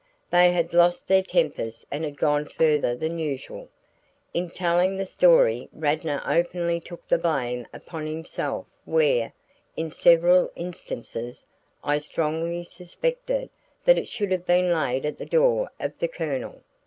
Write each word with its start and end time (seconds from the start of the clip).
They 0.31 0.51
had 0.51 0.73
lost 0.73 1.07
their 1.07 1.21
tempers 1.21 1.85
and 1.91 2.03
had 2.03 2.17
gone 2.17 2.45
further 2.45 2.95
than 2.95 3.19
usual; 3.19 3.69
in 4.33 4.49
telling 4.49 4.97
the 4.97 5.05
story 5.05 5.69
Radnor 5.71 6.23
openly 6.25 6.79
took 6.79 7.07
the 7.07 7.19
blame 7.19 7.67
upon 7.71 8.07
himself 8.07 8.65
where, 8.83 9.31
in 9.77 9.91
several 9.91 10.51
instances, 10.55 11.45
I 11.83 11.99
strongly 11.99 12.63
suspected 12.63 13.51
that 13.85 13.99
it 13.99 14.07
should 14.07 14.31
have 14.31 14.47
been 14.47 14.73
laid 14.73 15.05
at 15.05 15.19
the 15.19 15.25
door 15.27 15.69
of 15.79 15.93
the 15.99 16.07
Colonel. 16.07 16.63